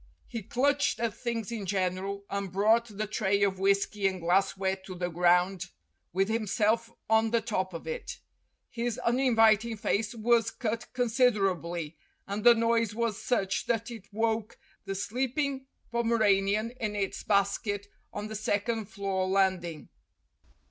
He 0.27 0.41
clutched 0.41 0.99
at 0.99 1.13
things 1.13 1.51
in 1.51 1.67
general, 1.67 2.25
and 2.27 2.51
brought 2.51 2.87
the 2.87 3.05
tray 3.05 3.43
of 3.43 3.59
whisky 3.59 4.07
and 4.07 4.19
glassware 4.19 4.77
to 4.77 4.95
the 4.95 5.09
ground, 5.09 5.67
with 6.11 6.27
himself 6.27 6.91
on 7.07 7.29
the 7.29 7.39
top 7.39 7.71
of 7.71 7.85
it. 7.85 8.17
His 8.71 8.97
uninviting 8.97 9.77
face 9.77 10.15
was 10.15 10.49
cut 10.49 10.91
considerably, 10.93 11.97
and 12.25 12.43
the 12.43 12.55
noise 12.55 12.95
was 12.95 13.21
such 13.21 13.67
that 13.67 13.91
it 13.91 14.11
woke 14.11 14.57
the 14.85 14.95
sleeping 14.95 15.67
Pomeranian 15.91 16.71
in 16.79 16.95
its 16.95 17.21
basket 17.21 17.85
on 18.11 18.27
the 18.27 18.33
second 18.35 18.85
floor 18.89 19.27
landing. 19.27 19.87